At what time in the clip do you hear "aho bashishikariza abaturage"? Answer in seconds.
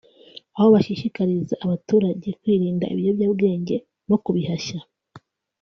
0.55-2.27